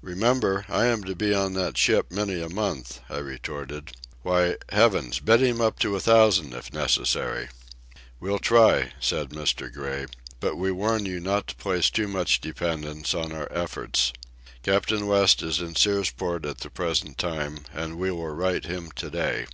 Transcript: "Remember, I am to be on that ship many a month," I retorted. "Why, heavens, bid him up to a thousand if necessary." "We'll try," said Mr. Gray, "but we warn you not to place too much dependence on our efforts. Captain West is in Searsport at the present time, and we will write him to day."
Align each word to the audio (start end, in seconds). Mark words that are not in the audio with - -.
"Remember, 0.00 0.64
I 0.70 0.86
am 0.86 1.04
to 1.04 1.14
be 1.14 1.34
on 1.34 1.52
that 1.52 1.76
ship 1.76 2.10
many 2.10 2.40
a 2.40 2.48
month," 2.48 3.00
I 3.10 3.18
retorted. 3.18 3.92
"Why, 4.22 4.56
heavens, 4.70 5.20
bid 5.20 5.42
him 5.42 5.60
up 5.60 5.78
to 5.80 5.94
a 5.94 6.00
thousand 6.00 6.54
if 6.54 6.72
necessary." 6.72 7.50
"We'll 8.18 8.38
try," 8.38 8.94
said 9.00 9.28
Mr. 9.32 9.70
Gray, 9.70 10.06
"but 10.40 10.56
we 10.56 10.72
warn 10.72 11.04
you 11.04 11.20
not 11.20 11.48
to 11.48 11.56
place 11.56 11.90
too 11.90 12.08
much 12.08 12.40
dependence 12.40 13.12
on 13.12 13.32
our 13.32 13.52
efforts. 13.52 14.14
Captain 14.62 15.06
West 15.06 15.42
is 15.42 15.60
in 15.60 15.74
Searsport 15.74 16.46
at 16.46 16.60
the 16.60 16.70
present 16.70 17.18
time, 17.18 17.66
and 17.74 17.98
we 17.98 18.10
will 18.10 18.28
write 18.30 18.64
him 18.64 18.90
to 18.92 19.10
day." 19.10 19.44